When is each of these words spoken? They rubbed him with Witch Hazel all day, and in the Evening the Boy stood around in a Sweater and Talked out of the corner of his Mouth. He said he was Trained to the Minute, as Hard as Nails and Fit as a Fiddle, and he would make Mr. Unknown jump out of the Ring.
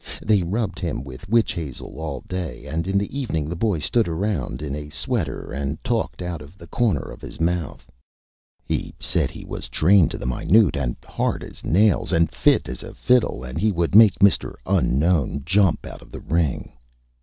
They 0.23 0.41
rubbed 0.41 0.79
him 0.79 1.03
with 1.03 1.29
Witch 1.29 1.53
Hazel 1.53 1.99
all 1.99 2.21
day, 2.21 2.65
and 2.65 2.87
in 2.87 2.97
the 2.97 3.15
Evening 3.15 3.47
the 3.47 3.55
Boy 3.55 3.77
stood 3.77 4.07
around 4.07 4.63
in 4.63 4.73
a 4.73 4.89
Sweater 4.89 5.51
and 5.51 5.77
Talked 5.83 6.23
out 6.23 6.41
of 6.41 6.57
the 6.57 6.65
corner 6.65 7.01
of 7.01 7.21
his 7.21 7.39
Mouth. 7.39 7.87
He 8.65 8.95
said 8.99 9.29
he 9.29 9.45
was 9.45 9.69
Trained 9.69 10.09
to 10.09 10.17
the 10.17 10.25
Minute, 10.25 10.75
as 10.75 10.95
Hard 11.05 11.43
as 11.43 11.63
Nails 11.63 12.11
and 12.13 12.31
Fit 12.31 12.67
as 12.67 12.81
a 12.81 12.95
Fiddle, 12.95 13.43
and 13.43 13.59
he 13.59 13.71
would 13.71 13.93
make 13.93 14.17
Mr. 14.17 14.55
Unknown 14.65 15.43
jump 15.45 15.85
out 15.85 16.01
of 16.01 16.11
the 16.11 16.19
Ring. 16.21 16.71